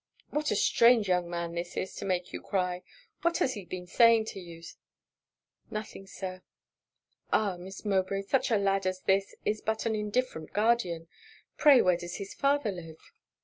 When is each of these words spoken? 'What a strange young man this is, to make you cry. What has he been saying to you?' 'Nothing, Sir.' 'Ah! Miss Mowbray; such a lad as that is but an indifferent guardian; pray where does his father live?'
'What 0.31 0.49
a 0.49 0.55
strange 0.55 1.07
young 1.07 1.29
man 1.29 1.53
this 1.53 1.77
is, 1.77 1.93
to 1.97 2.05
make 2.05 2.33
you 2.33 2.41
cry. 2.41 2.81
What 3.21 3.37
has 3.37 3.53
he 3.53 3.65
been 3.65 3.85
saying 3.85 4.25
to 4.33 4.39
you?' 4.39 4.63
'Nothing, 5.69 6.07
Sir.' 6.07 6.41
'Ah! 7.31 7.55
Miss 7.57 7.85
Mowbray; 7.85 8.23
such 8.23 8.49
a 8.49 8.57
lad 8.57 8.87
as 8.87 8.99
that 9.01 9.21
is 9.45 9.61
but 9.61 9.85
an 9.85 9.93
indifferent 9.93 10.53
guardian; 10.53 11.07
pray 11.55 11.83
where 11.83 11.97
does 11.97 12.15
his 12.15 12.33
father 12.33 12.71
live?' 12.71 13.11